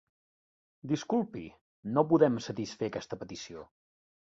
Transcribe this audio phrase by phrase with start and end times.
[0.91, 1.43] Disculpi,
[1.99, 3.71] no podem satisfer aquesta petició.